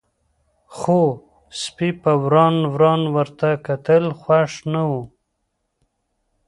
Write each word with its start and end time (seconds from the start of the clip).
خو 0.77 1.01
سپي 1.61 1.89
په 2.01 2.11
وران 2.23 2.55
وران 2.73 3.01
ورته 3.15 3.49
کتل، 3.65 4.03
خوښ 4.21 4.53
نه 4.73 4.81
و. 4.89 4.91